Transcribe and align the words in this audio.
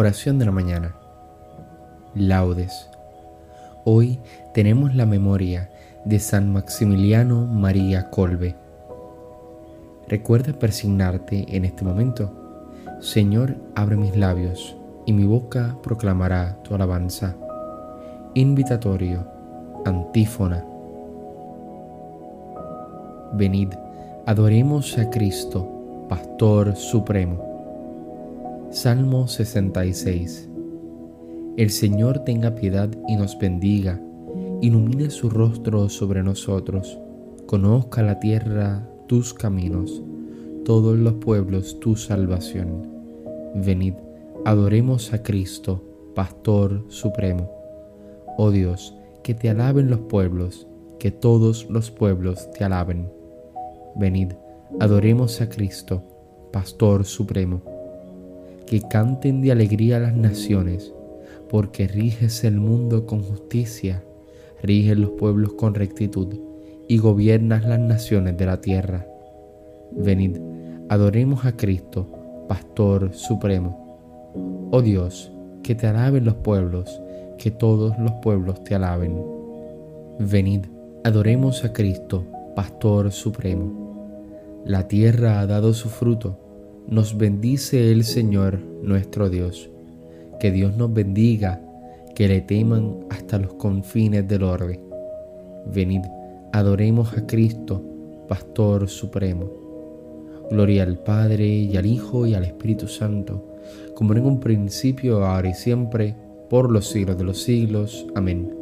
Oración 0.00 0.38
de 0.38 0.46
la 0.46 0.50
mañana. 0.50 0.94
Laudes. 2.14 2.88
Hoy 3.84 4.18
tenemos 4.54 4.94
la 4.94 5.04
memoria 5.04 5.68
de 6.06 6.18
San 6.18 6.50
Maximiliano 6.50 7.44
María 7.44 8.08
Colbe. 8.08 8.56
Recuerda 10.08 10.58
persignarte 10.58 11.44
en 11.54 11.66
este 11.66 11.84
momento. 11.84 12.32
Señor, 13.00 13.56
abre 13.74 13.96
mis 13.96 14.16
labios 14.16 14.74
y 15.04 15.12
mi 15.12 15.26
boca 15.26 15.76
proclamará 15.82 16.56
tu 16.62 16.74
alabanza. 16.74 17.36
Invitatorio, 18.32 19.26
antífona. 19.84 20.64
Venid, 23.34 23.74
adoremos 24.24 24.96
a 24.96 25.10
Cristo, 25.10 26.06
Pastor 26.08 26.74
Supremo. 26.74 27.49
Salmo 28.72 29.26
66. 29.26 30.48
El 31.56 31.70
Señor 31.70 32.20
tenga 32.20 32.54
piedad 32.54 32.88
y 33.08 33.16
nos 33.16 33.36
bendiga, 33.36 34.00
ilumine 34.60 35.10
su 35.10 35.28
rostro 35.28 35.88
sobre 35.88 36.22
nosotros, 36.22 36.96
conozca 37.46 38.00
la 38.02 38.20
tierra 38.20 38.88
tus 39.08 39.34
caminos, 39.34 40.04
todos 40.64 40.96
los 40.96 41.14
pueblos 41.14 41.80
tu 41.80 41.96
salvación. 41.96 42.86
Venid, 43.56 43.94
adoremos 44.44 45.12
a 45.12 45.24
Cristo, 45.24 45.82
Pastor 46.14 46.84
Supremo. 46.86 47.50
Oh 48.38 48.52
Dios, 48.52 48.94
que 49.24 49.34
te 49.34 49.50
alaben 49.50 49.90
los 49.90 49.98
pueblos, 49.98 50.68
que 51.00 51.10
todos 51.10 51.68
los 51.68 51.90
pueblos 51.90 52.48
te 52.52 52.62
alaben. 52.62 53.10
Venid, 53.96 54.34
adoremos 54.78 55.40
a 55.40 55.48
Cristo, 55.48 56.04
Pastor 56.52 57.04
Supremo. 57.04 57.69
Que 58.70 58.82
canten 58.82 59.40
de 59.40 59.50
alegría 59.50 59.98
las 59.98 60.14
naciones, 60.14 60.94
porque 61.48 61.88
riges 61.88 62.44
el 62.44 62.60
mundo 62.60 63.04
con 63.04 63.20
justicia, 63.20 64.04
riges 64.62 64.96
los 64.96 65.10
pueblos 65.10 65.54
con 65.54 65.74
rectitud 65.74 66.38
y 66.86 66.98
gobiernas 66.98 67.64
las 67.64 67.80
naciones 67.80 68.36
de 68.36 68.46
la 68.46 68.60
tierra. 68.60 69.08
Venid, 69.90 70.36
adoremos 70.88 71.46
a 71.46 71.56
Cristo, 71.56 72.46
Pastor 72.48 73.12
Supremo. 73.12 74.68
Oh 74.70 74.82
Dios, 74.82 75.32
que 75.64 75.74
te 75.74 75.88
alaben 75.88 76.24
los 76.24 76.36
pueblos, 76.36 77.02
que 77.38 77.50
todos 77.50 77.98
los 77.98 78.12
pueblos 78.22 78.62
te 78.62 78.76
alaben. 78.76 79.20
Venid, 80.20 80.66
adoremos 81.02 81.64
a 81.64 81.72
Cristo, 81.72 82.24
Pastor 82.54 83.10
Supremo. 83.10 84.62
La 84.64 84.86
tierra 84.86 85.40
ha 85.40 85.46
dado 85.48 85.74
su 85.74 85.88
fruto, 85.88 86.49
nos 86.90 87.16
bendice 87.16 87.92
el 87.92 88.02
Señor 88.02 88.58
nuestro 88.82 89.30
Dios. 89.30 89.70
Que 90.40 90.50
Dios 90.50 90.76
nos 90.76 90.92
bendiga, 90.92 91.62
que 92.16 92.26
le 92.26 92.40
teman 92.40 93.06
hasta 93.10 93.38
los 93.38 93.54
confines 93.54 94.26
del 94.26 94.42
orbe. 94.42 94.80
Venid, 95.72 96.02
adoremos 96.52 97.16
a 97.16 97.26
Cristo, 97.26 97.80
Pastor 98.28 98.88
Supremo. 98.88 99.48
Gloria 100.50 100.82
al 100.82 100.98
Padre 100.98 101.46
y 101.46 101.76
al 101.76 101.86
Hijo 101.86 102.26
y 102.26 102.34
al 102.34 102.44
Espíritu 102.44 102.88
Santo, 102.88 103.54
como 103.94 104.14
en 104.14 104.24
un 104.24 104.40
principio, 104.40 105.24
ahora 105.24 105.50
y 105.50 105.54
siempre, 105.54 106.16
por 106.48 106.72
los 106.72 106.88
siglos 106.88 107.16
de 107.16 107.24
los 107.24 107.40
siglos. 107.40 108.04
Amén. 108.16 108.52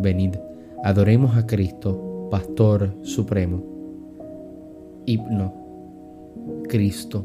Venid, 0.00 0.36
adoremos 0.84 1.36
a 1.36 1.44
Cristo, 1.44 2.28
Pastor 2.30 2.94
Supremo. 3.02 3.64
Himno. 5.06 5.66
Cristo, 6.68 7.24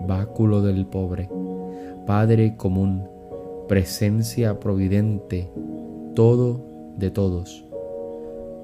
báculo 0.00 0.62
del 0.62 0.86
pobre, 0.86 1.28
Padre 2.06 2.56
común, 2.56 3.08
presencia 3.68 4.58
providente, 4.58 5.50
todo 6.14 6.60
de 6.96 7.10
todos. 7.10 7.64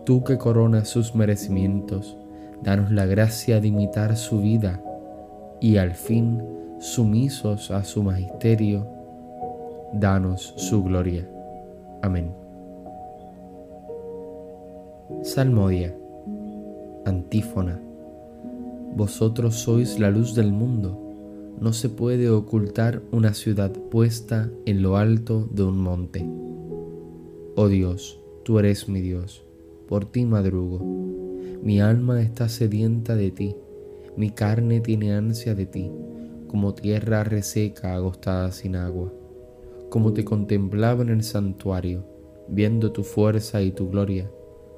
Tú 0.05 0.25
que 0.25 0.39
coronas 0.39 0.89
sus 0.89 1.15
merecimientos, 1.15 2.17
danos 2.63 2.91
la 2.91 3.07
gracia 3.07 3.61
de 3.61 3.69
imitar 3.69 4.17
su 4.17 4.41
vida 4.41 4.83
y 5.61 5.77
al 5.77 5.93
fin, 5.95 6.43
sumisos 6.79 7.71
a 7.71 7.85
su 7.85 8.03
magisterio, 8.03 8.87
danos 9.93 10.55
su 10.57 10.83
gloria. 10.83 11.29
Amén. 12.03 12.33
Salmodia 15.23 15.95
Antífona. 17.05 17.81
Vosotros 18.97 19.55
sois 19.55 19.99
la 20.01 20.11
luz 20.11 20.35
del 20.35 20.51
mundo. 20.53 21.06
No 21.61 21.73
se 21.73 21.89
puede 21.89 22.29
ocultar 22.29 23.03
una 23.13 23.33
ciudad 23.33 23.73
puesta 23.73 24.51
en 24.67 24.83
lo 24.83 24.99
alto 24.99 25.49
de 25.51 25.63
un 25.63 25.79
monte. 25.79 26.29
Oh 27.57 27.69
Dios, 27.69 28.21
tú 28.45 28.59
eres 28.59 28.91
mi 28.91 29.01
Dios, 29.01 29.43
por 29.89 30.05
ti 30.05 30.27
madrugo. 30.27 30.81
Mi 31.63 31.81
alma 31.81 32.21
está 32.21 32.51
sedienta 32.51 33.17
de 33.17 33.31
ti, 33.31 33.57
mi 34.19 34.31
carne 34.31 34.81
tiene 34.81 35.15
ansia 35.15 35.55
de 35.55 35.65
ti, 35.65 35.91
como 36.47 36.75
tierra 36.75 37.25
reseca 37.25 37.95
agostada 37.95 38.53
sin 38.53 38.77
agua. 38.77 39.11
Como 39.89 40.13
te 40.13 40.27
contemplaba 40.27 41.03
en 41.03 41.09
el 41.09 41.23
santuario, 41.23 42.05
viendo 42.49 42.93
tu 42.93 43.03
fuerza 43.03 43.63
y 43.63 43.71
tu 43.71 43.89
gloria, 43.89 44.31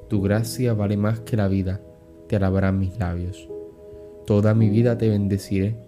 tu 0.09 0.23
gracia 0.23 0.75
vale 0.75 0.97
más 0.97 1.19
que 1.21 1.37
la 1.37 1.49
vida 1.49 1.81
te 2.29 2.37
alabarán 2.37 2.79
mis 2.79 2.97
labios. 3.01 3.49
Toda 4.27 4.55
mi 4.55 4.71
vida 4.71 4.97
te 4.97 5.09
bendeciré 5.09 5.88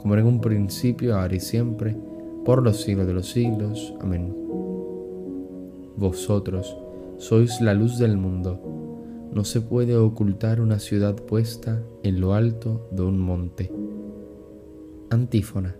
como 0.00 0.14
en 0.16 0.24
un 0.24 0.40
principio, 0.40 1.18
ahora 1.18 1.34
y 1.36 1.40
siempre, 1.40 1.94
por 2.44 2.62
los 2.62 2.80
siglos 2.80 3.06
de 3.06 3.12
los 3.12 3.28
siglos. 3.28 3.94
Amén. 4.00 4.34
Vosotros 5.96 6.74
sois 7.18 7.60
la 7.60 7.74
luz 7.74 7.98
del 7.98 8.16
mundo. 8.16 9.28
No 9.30 9.44
se 9.44 9.60
puede 9.60 9.96
ocultar 9.98 10.62
una 10.62 10.78
ciudad 10.78 11.14
puesta 11.16 11.82
en 12.02 12.18
lo 12.18 12.32
alto 12.32 12.88
de 12.92 13.02
un 13.02 13.18
monte. 13.18 13.70
Antífona. 15.10 15.76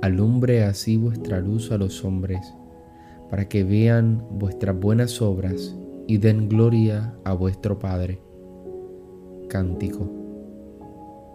Alumbre 0.00 0.64
así 0.64 0.96
vuestra 0.96 1.40
luz 1.40 1.70
a 1.70 1.78
los 1.78 2.04
hombres, 2.04 2.52
para 3.30 3.48
que 3.48 3.62
vean 3.62 4.26
vuestras 4.32 4.76
buenas 4.76 5.22
obras 5.22 5.76
y 6.08 6.18
den 6.18 6.48
gloria 6.48 7.14
a 7.22 7.32
vuestro 7.32 7.78
Padre 7.78 8.20
cántico. 9.48 10.21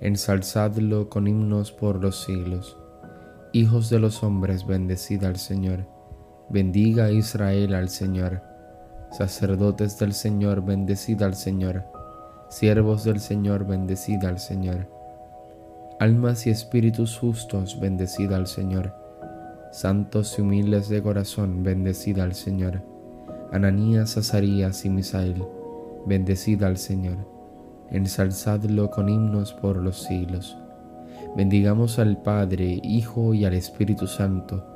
Ensalzadlo 0.00 1.08
con 1.08 1.26
himnos 1.26 1.72
por 1.72 2.02
los 2.02 2.24
siglos. 2.24 2.76
Hijos 3.52 3.90
de 3.90 3.98
los 3.98 4.22
hombres, 4.22 4.66
bendecida 4.66 5.28
al 5.28 5.36
Señor 5.36 5.86
Bendiga 6.52 7.12
Israel 7.12 7.76
al 7.76 7.88
Señor. 7.88 8.42
Sacerdotes 9.12 10.00
del 10.00 10.12
Señor, 10.12 10.64
bendecida 10.64 11.26
al 11.26 11.36
Señor. 11.36 11.84
Siervos 12.48 13.04
del 13.04 13.20
Señor, 13.20 13.68
bendecida 13.68 14.28
al 14.28 14.40
Señor. 14.40 14.88
Almas 16.00 16.48
y 16.48 16.50
espíritus 16.50 17.16
justos, 17.16 17.78
bendecida 17.78 18.34
al 18.34 18.48
Señor. 18.48 18.92
Santos 19.70 20.36
y 20.36 20.42
humildes 20.42 20.88
de 20.88 21.00
corazón, 21.00 21.62
bendecida 21.62 22.24
al 22.24 22.34
Señor. 22.34 22.82
Ananías, 23.52 24.16
Azarías 24.16 24.84
y 24.84 24.90
Misael, 24.90 25.44
bendecida 26.04 26.66
al 26.66 26.78
Señor. 26.78 27.18
Ensalzadlo 27.90 28.90
con 28.90 29.08
himnos 29.08 29.52
por 29.52 29.76
los 29.76 30.02
siglos. 30.02 30.56
Bendigamos 31.36 31.98
al 31.98 32.22
Padre, 32.22 32.80
Hijo 32.82 33.34
y 33.34 33.44
al 33.44 33.54
Espíritu 33.54 34.06
Santo 34.06 34.70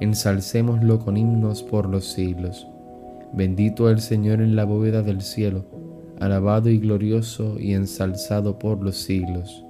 ensalcémoslo 0.00 0.98
con 0.98 1.16
himnos 1.16 1.62
por 1.62 1.88
los 1.88 2.06
siglos. 2.06 2.66
Bendito 3.32 3.90
el 3.90 4.00
Señor 4.00 4.40
en 4.40 4.56
la 4.56 4.64
bóveda 4.64 5.02
del 5.02 5.22
cielo, 5.22 5.64
alabado 6.20 6.68
y 6.68 6.78
glorioso 6.78 7.58
y 7.58 7.74
ensalzado 7.74 8.58
por 8.58 8.82
los 8.82 8.96
siglos. 8.96 9.64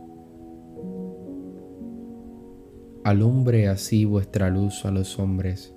Alumbre 3.04 3.68
así 3.68 4.04
vuestra 4.04 4.50
luz 4.50 4.84
a 4.84 4.90
los 4.90 5.18
hombres, 5.18 5.72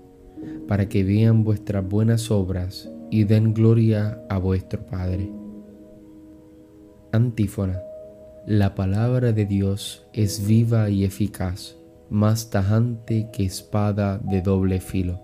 para 0.68 0.89
que 0.89 1.04
vean 1.04 1.44
vuestras 1.44 1.88
buenas 1.88 2.31
obras 2.31 2.92
y 3.12 3.24
den 3.24 3.54
gloria 3.54 4.24
a 4.30 4.39
vuestro 4.39 4.86
Padre. 4.86 5.31
Antífona. 7.11 7.81
La 8.45 8.75
palabra 8.75 9.31
de 9.31 9.47
Dios 9.47 10.06
es 10.13 10.45
viva 10.45 10.91
y 10.91 11.03
eficaz 11.03 11.75
más 12.11 12.51
tajante 12.51 13.29
que 13.33 13.45
espada 13.45 14.19
de 14.19 14.44
doble 14.44 14.79
filo. 14.79 15.19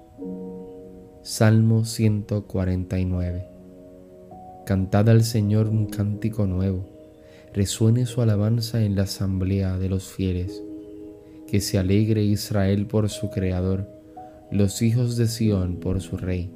Salmo 1.21 1.85
149. 1.85 3.47
Cantad 4.65 5.09
al 5.09 5.23
Señor 5.23 5.67
un 5.67 5.85
cántico 5.85 6.47
nuevo, 6.47 6.89
resuene 7.53 8.07
su 8.07 8.23
alabanza 8.23 8.83
en 8.83 8.95
la 8.95 9.03
asamblea 9.03 9.77
de 9.77 9.89
los 9.89 10.07
fieles. 10.07 10.63
Que 11.47 11.61
se 11.61 11.77
alegre 11.77 12.23
Israel 12.23 12.88
por 12.88 13.09
su 13.09 13.29
Creador, 13.29 13.88
los 14.49 14.81
hijos 14.81 15.17
de 15.17 15.27
Sión 15.27 15.79
por 15.79 16.01
su 16.01 16.17
Rey. 16.17 16.51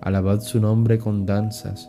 Alabad 0.00 0.40
su 0.40 0.58
nombre 0.58 0.98
con 0.98 1.24
danzas, 1.24 1.88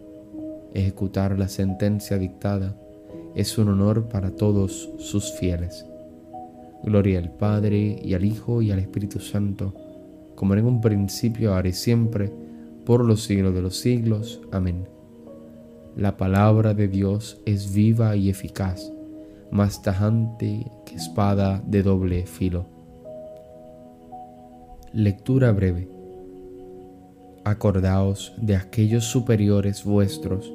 Ejecutar 0.73 1.37
la 1.37 1.49
sentencia 1.49 2.17
dictada 2.17 2.75
es 3.35 3.57
un 3.57 3.69
honor 3.69 4.07
para 4.07 4.31
todos 4.31 4.89
sus 4.99 5.33
fieles. 5.33 5.85
Gloria 6.83 7.19
al 7.19 7.31
Padre 7.31 7.99
y 8.01 8.13
al 8.13 8.23
Hijo 8.23 8.61
y 8.61 8.71
al 8.71 8.79
Espíritu 8.79 9.19
Santo, 9.19 9.73
como 10.35 10.53
en 10.53 10.65
un 10.65 10.81
principio, 10.81 11.53
ahora 11.53 11.67
y 11.67 11.73
siempre, 11.73 12.31
por 12.85 13.03
los 13.03 13.23
siglos 13.23 13.53
de 13.53 13.61
los 13.61 13.77
siglos. 13.77 14.41
Amén. 14.51 14.87
La 15.95 16.15
palabra 16.15 16.73
de 16.73 16.87
Dios 16.87 17.41
es 17.45 17.73
viva 17.73 18.15
y 18.15 18.29
eficaz, 18.29 18.91
más 19.51 19.81
tajante 19.81 20.71
que 20.85 20.95
espada 20.95 21.61
de 21.67 21.83
doble 21.83 22.25
filo. 22.25 22.65
Lectura 24.93 25.51
breve. 25.51 25.89
Acordaos 27.43 28.33
de 28.37 28.55
aquellos 28.55 29.03
superiores 29.05 29.83
vuestros 29.83 30.51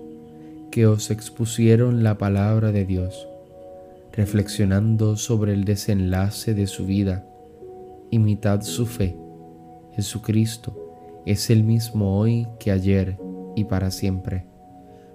que 0.77 0.87
os 0.87 1.11
expusieron 1.11 2.03
la 2.03 2.19
palabra 2.19 2.71
de 2.71 2.85
Dios 2.85 3.27
reflexionando 4.13 5.17
sobre 5.17 5.55
el 5.55 5.65
desenlace 5.65 6.53
de 6.53 6.67
su 6.67 6.85
vida, 6.85 7.25
imitad 8.11 8.61
su 8.61 8.85
fe. 8.85 9.17
Jesucristo 9.93 10.77
es 11.25 11.49
el 11.49 11.65
mismo 11.65 12.19
hoy 12.19 12.47
que 12.59 12.73
ayer 12.73 13.17
y 13.55 13.65
para 13.65 13.91
siempre. 13.91 14.45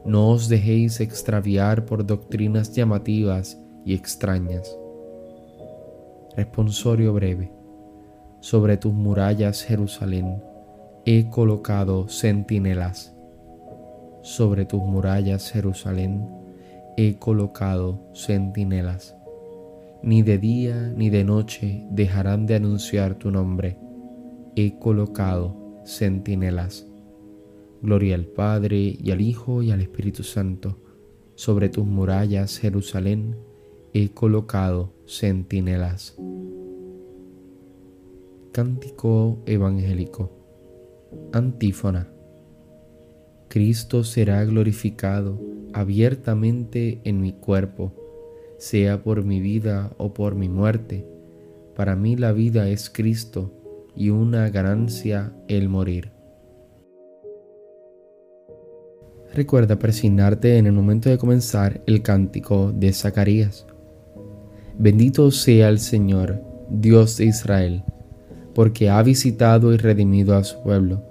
No 0.04 0.30
os 0.32 0.50
dejéis 0.50 1.00
extraviar 1.00 1.86
por 1.86 2.08
doctrinas 2.08 2.74
llamativas 2.74 3.62
y 3.86 3.94
extrañas. 3.94 4.76
Responsorio 6.36 7.14
breve. 7.14 7.52
Sobre 8.40 8.78
tus 8.78 8.94
murallas, 8.94 9.64
Jerusalén, 9.64 10.42
he 11.06 11.30
colocado 11.30 12.08
centinelas. 12.10 13.16
Sobre 14.22 14.66
tus 14.66 14.82
murallas, 14.82 15.52
Jerusalén, 15.52 16.28
he 16.96 17.16
colocado 17.18 18.00
centinelas. 18.14 19.16
Ni 20.04 20.22
de 20.22 20.38
día 20.38 20.94
ni 20.96 21.10
de 21.10 21.24
noche 21.24 21.86
dejarán 21.90 22.46
de 22.46 22.56
anunciar 22.56 23.16
tu 23.16 23.32
nombre. 23.32 23.78
He 24.56 24.78
colocado 24.78 25.82
centinelas. 25.86 26.88
Gloria 27.82 28.16
al 28.16 28.26
Padre 28.26 28.96
y 29.00 29.10
al 29.12 29.22
Hijo 29.22 29.64
y 29.64 29.72
al 29.72 29.82
Espíritu 29.82 30.24
Santo. 30.24 30.78
Sobre 31.36 31.70
tus 31.70 31.86
murallas, 31.86 32.60
Jerusalén, 32.60 33.36
he 33.94 34.10
colocado 34.10 34.94
centinelas. 35.08 36.16
Cántico 38.52 39.40
evangélico. 39.48 40.30
Antífona. 41.32 42.21
Cristo 43.52 44.06
será 44.06 44.46
glorificado 44.46 45.38
abiertamente 45.74 47.02
en 47.04 47.20
mi 47.20 47.34
cuerpo, 47.34 47.92
sea 48.58 49.04
por 49.04 49.26
mi 49.26 49.42
vida 49.42 49.92
o 49.98 50.14
por 50.14 50.36
mi 50.36 50.48
muerte. 50.48 51.06
Para 51.76 51.98
mí 51.98 52.16
la 52.16 52.32
vida 52.32 52.70
es 52.70 52.90
Cristo 52.90 53.52
y 53.94 54.10
una 54.10 54.50
ganancia 54.50 55.34
el 55.50 55.68
morir. 55.68 56.12
Recuerda 59.34 59.78
presignarte 59.78 60.58
en 60.58 60.68
el 60.68 60.72
momento 60.72 61.10
de 61.10 61.18
comenzar 61.18 61.84
el 61.88 62.02
cántico 62.02 62.72
de 62.72 62.94
Zacarías. 62.94 63.68
Bendito 64.80 65.30
sea 65.30 65.68
el 65.68 65.80
Señor, 65.80 66.42
Dios 66.70 67.18
de 67.18 67.26
Israel, 67.26 67.84
porque 68.56 68.90
ha 68.90 69.04
visitado 69.04 69.74
y 69.74 69.78
redimido 69.78 70.38
a 70.38 70.46
su 70.46 70.64
pueblo, 70.64 71.11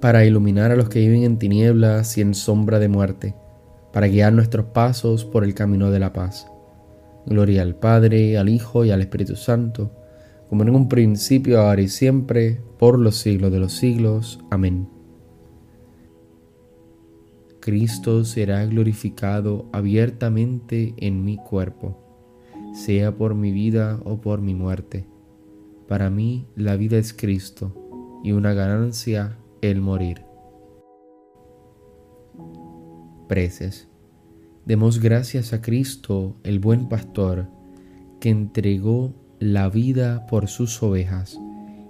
para 0.00 0.24
iluminar 0.24 0.70
a 0.70 0.76
los 0.76 0.88
que 0.88 1.00
viven 1.00 1.24
en 1.24 1.38
tinieblas 1.38 2.16
y 2.18 2.20
en 2.20 2.34
sombra 2.34 2.78
de 2.78 2.88
muerte, 2.88 3.34
para 3.92 4.08
guiar 4.08 4.32
nuestros 4.32 4.66
pasos 4.66 5.24
por 5.24 5.44
el 5.44 5.54
camino 5.54 5.90
de 5.90 5.98
la 5.98 6.12
paz. 6.12 6.46
Gloria 7.26 7.62
al 7.62 7.74
Padre, 7.74 8.38
al 8.38 8.48
Hijo 8.48 8.84
y 8.84 8.90
al 8.90 9.00
Espíritu 9.00 9.36
Santo, 9.36 9.90
como 10.48 10.62
en 10.62 10.70
un 10.70 10.88
principio, 10.88 11.60
ahora 11.60 11.82
y 11.82 11.88
siempre, 11.88 12.60
por 12.78 12.98
los 12.98 13.16
siglos 13.16 13.52
de 13.52 13.60
los 13.60 13.72
siglos. 13.72 14.40
Amén. 14.50 14.88
Cristo 17.60 18.24
será 18.24 18.64
glorificado 18.64 19.66
abiertamente 19.72 20.94
en 20.96 21.24
mi 21.24 21.36
cuerpo, 21.36 21.98
sea 22.72 23.14
por 23.14 23.34
mi 23.34 23.52
vida 23.52 24.00
o 24.04 24.20
por 24.20 24.40
mi 24.40 24.54
muerte. 24.54 25.06
Para 25.86 26.08
mí 26.08 26.46
la 26.56 26.76
vida 26.76 26.96
es 26.96 27.12
Cristo 27.12 27.74
y 28.24 28.32
una 28.32 28.54
ganancia 28.54 29.36
el 29.62 29.80
morir. 29.80 30.24
Preces. 33.28 33.88
Demos 34.64 35.00
gracias 35.00 35.52
a 35.52 35.60
Cristo, 35.60 36.36
el 36.44 36.58
buen 36.58 36.88
pastor, 36.88 37.48
que 38.20 38.30
entregó 38.30 39.14
la 39.38 39.68
vida 39.68 40.26
por 40.26 40.48
sus 40.48 40.82
ovejas, 40.82 41.38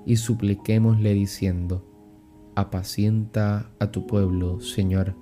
y 0.06 0.16
supliquémosle 0.16 1.12
diciendo, 1.12 1.84
apacienta 2.54 3.70
a 3.78 3.90
tu 3.90 4.06
pueblo, 4.06 4.60
Señor. 4.60 5.14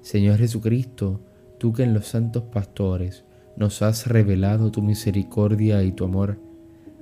Señor 0.00 0.38
Jesucristo, 0.38 1.20
tú 1.58 1.72
que 1.72 1.82
en 1.82 1.94
los 1.94 2.06
santos 2.06 2.44
pastores 2.52 3.24
nos 3.56 3.82
has 3.82 4.06
revelado 4.06 4.70
tu 4.70 4.82
misericordia 4.82 5.82
y 5.82 5.92
tu 5.92 6.04
amor, 6.04 6.38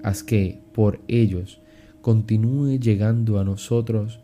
haz 0.02 0.22
que 0.22 0.62
por 0.72 1.00
ellos 1.08 1.60
continúe 2.00 2.78
llegando 2.78 3.38
a 3.38 3.44
nosotros 3.44 4.23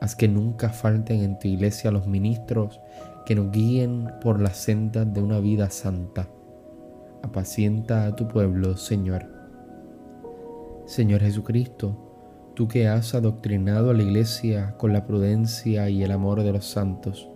haz 0.00 0.16
que 0.16 0.28
nunca 0.28 0.70
falten 0.70 1.22
en 1.22 1.38
tu 1.38 1.48
iglesia 1.48 1.90
los 1.90 2.06
ministros 2.06 2.80
que 3.26 3.34
nos 3.34 3.50
guíen 3.50 4.08
por 4.20 4.40
las 4.40 4.56
sendas 4.56 5.12
de 5.12 5.20
una 5.20 5.40
vida 5.40 5.70
santa 5.70 6.28
apacienta 7.22 8.06
a 8.06 8.16
tu 8.16 8.28
pueblo, 8.28 8.76
Señor. 8.76 9.26
Señor 10.86 11.20
Jesucristo, 11.20 12.52
tú 12.54 12.68
que 12.68 12.88
has 12.88 13.14
adoctrinado 13.14 13.90
a 13.90 13.94
la 13.94 14.02
iglesia 14.02 14.74
con 14.78 14.92
la 14.92 15.06
prudencia 15.06 15.90
y 15.90 16.02
el 16.02 16.10
amor 16.10 16.42
de 16.42 16.52
los 16.52 16.64
santos, 16.64 17.28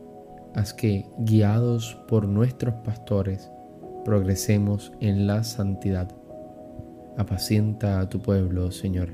haz 0.55 0.73
que, 0.73 1.07
guiados 1.19 2.01
por 2.09 2.27
nuestros 2.27 2.75
pastores, 2.85 3.51
progresemos 4.05 4.93
en 5.01 5.27
la 5.27 5.45
santidad. 5.45 6.09
Apacienta 7.19 8.01
a 8.01 8.09
tu 8.09 8.21
pueblo, 8.21 8.71
Señor. 8.73 9.11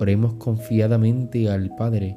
Oremos 0.00 0.34
confiadamente 0.34 1.50
al 1.50 1.74
Padre, 1.76 2.16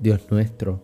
Dios 0.00 0.26
nuestro, 0.30 0.82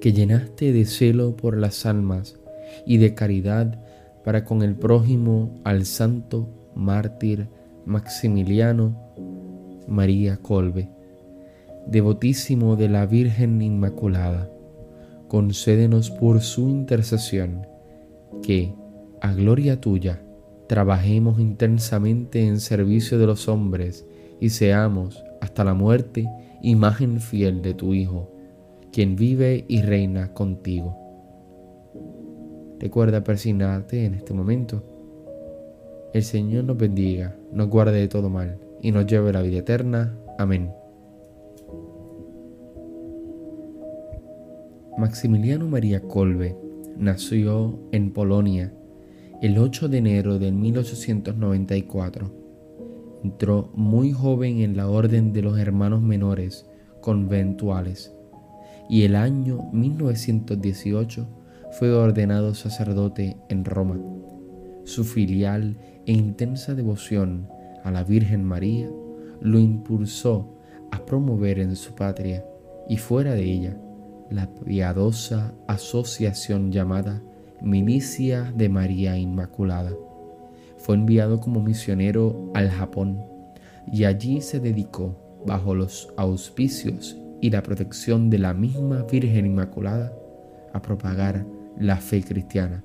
que 0.00 0.12
llenaste 0.12 0.72
de 0.72 0.84
celo 0.86 1.36
por 1.36 1.56
las 1.56 1.86
almas 1.86 2.38
y 2.86 2.96
de 2.96 3.14
caridad 3.14 3.80
para 4.24 4.44
con 4.44 4.62
el 4.62 4.74
prójimo 4.74 5.60
al 5.64 5.84
santo 5.84 6.48
mártir 6.74 7.48
Maximiliano 7.84 8.96
María 9.86 10.38
Colbe, 10.38 10.88
devotísimo 11.86 12.76
de 12.76 12.88
la 12.88 13.04
Virgen 13.06 13.60
Inmaculada, 13.60 14.50
concédenos 15.28 16.10
por 16.10 16.40
su 16.40 16.70
intercesión 16.70 17.66
que, 18.42 18.74
a 19.20 19.32
gloria 19.34 19.80
tuya, 19.80 20.22
trabajemos 20.66 21.38
intensamente 21.38 22.46
en 22.46 22.60
servicio 22.60 23.18
de 23.18 23.26
los 23.26 23.48
hombres 23.48 24.06
y 24.40 24.50
seamos 24.50 25.22
hasta 25.40 25.64
la 25.64 25.74
muerte 25.74 26.26
imagen 26.62 27.20
fiel 27.20 27.60
de 27.60 27.74
tu 27.74 27.92
Hijo, 27.92 28.33
quien 28.94 29.16
vive 29.16 29.64
y 29.66 29.82
reina 29.82 30.32
contigo 30.32 31.04
Recuerda 32.78 33.24
persignarte 33.24 34.04
en 34.04 34.12
este 34.12 34.34
momento. 34.34 34.82
El 36.12 36.22
Señor 36.22 36.64
nos 36.64 36.76
bendiga, 36.76 37.34
nos 37.50 37.68
guarde 37.68 37.98
de 37.98 38.08
todo 38.08 38.28
mal 38.28 38.58
y 38.82 38.92
nos 38.92 39.06
lleve 39.06 39.30
a 39.30 39.32
la 39.32 39.42
vida 39.42 39.60
eterna. 39.60 40.14
Amén. 40.38 40.70
Maximiliano 44.98 45.66
María 45.66 46.00
Kolbe 46.02 46.56
nació 46.98 47.78
en 47.90 48.12
Polonia 48.12 48.70
el 49.40 49.56
8 49.56 49.88
de 49.88 49.98
enero 49.98 50.38
de 50.38 50.52
1894. 50.52 52.30
Entró 53.24 53.70
muy 53.74 54.12
joven 54.12 54.60
en 54.60 54.76
la 54.76 54.88
Orden 54.90 55.32
de 55.32 55.40
los 55.40 55.58
Hermanos 55.58 56.02
Menores 56.02 56.68
Conventuales 57.00 58.14
y 58.88 59.02
el 59.02 59.16
año 59.16 59.70
1918 59.72 61.26
fue 61.72 61.92
ordenado 61.92 62.54
sacerdote 62.54 63.36
en 63.48 63.64
Roma. 63.64 63.98
Su 64.84 65.04
filial 65.04 65.76
e 66.06 66.12
intensa 66.12 66.74
devoción 66.74 67.48
a 67.82 67.90
la 67.90 68.04
Virgen 68.04 68.44
María 68.44 68.88
lo 69.40 69.58
impulsó 69.58 70.58
a 70.90 71.04
promover 71.04 71.58
en 71.58 71.76
su 71.76 71.94
patria 71.94 72.44
y 72.88 72.98
fuera 72.98 73.34
de 73.34 73.44
ella 73.44 73.76
la 74.30 74.48
piadosa 74.54 75.54
asociación 75.66 76.70
llamada 76.70 77.22
Milicia 77.62 78.52
de 78.56 78.68
María 78.68 79.16
Inmaculada. 79.16 79.92
Fue 80.76 80.94
enviado 80.94 81.40
como 81.40 81.62
misionero 81.62 82.50
al 82.54 82.70
Japón 82.70 83.22
y 83.90 84.04
allí 84.04 84.40
se 84.40 84.60
dedicó, 84.60 85.16
bajo 85.46 85.74
los 85.74 86.08
auspicios 86.16 87.18
y 87.40 87.50
la 87.50 87.62
protección 87.62 88.30
de 88.30 88.38
la 88.38 88.54
misma 88.54 89.04
Virgen 89.10 89.46
Inmaculada, 89.46 90.12
a 90.72 90.82
propagar 90.82 91.46
la 91.78 91.96
fe 91.96 92.22
cristiana. 92.22 92.84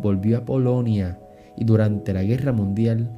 Volvió 0.00 0.38
a 0.38 0.44
Polonia 0.44 1.18
y 1.56 1.64
durante 1.64 2.12
la 2.12 2.22
Guerra 2.22 2.52
Mundial 2.52 3.10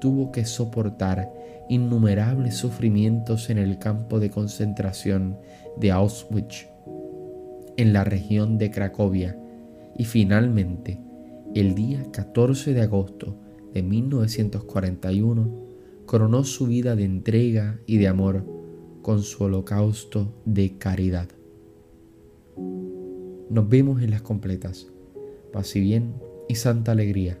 tuvo 0.00 0.32
que 0.32 0.44
soportar 0.44 1.32
innumerables 1.68 2.56
sufrimientos 2.56 3.48
en 3.48 3.58
el 3.58 3.78
campo 3.78 4.20
de 4.20 4.30
concentración 4.30 5.38
de 5.78 5.92
Auschwitz, 5.92 6.68
en 7.76 7.92
la 7.92 8.04
región 8.04 8.58
de 8.58 8.70
Cracovia, 8.70 9.38
y 9.96 10.04
finalmente, 10.04 11.00
el 11.54 11.74
día 11.74 12.02
14 12.12 12.74
de 12.74 12.82
agosto 12.82 13.38
de 13.72 13.82
1941, 13.82 15.64
coronó 16.06 16.44
su 16.44 16.66
vida 16.66 16.96
de 16.96 17.04
entrega 17.04 17.80
y 17.86 17.98
de 17.98 18.08
amor 18.08 18.44
con 19.04 19.22
su 19.22 19.44
holocausto 19.44 20.32
de 20.46 20.78
caridad. 20.78 21.28
Nos 23.50 23.68
vemos 23.68 24.00
en 24.00 24.10
las 24.10 24.22
completas. 24.22 24.88
Paz 25.52 25.76
y 25.76 25.80
bien 25.80 26.14
y 26.48 26.54
santa 26.54 26.92
alegría 26.92 27.38